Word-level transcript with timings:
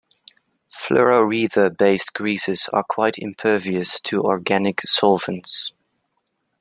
Fluoroether-based 0.73 2.13
greases 2.15 2.67
are 2.73 2.83
quite 2.83 3.19
impervious 3.19 3.99
to 4.01 4.23
organic 4.23 4.81
solvents. 4.81 5.71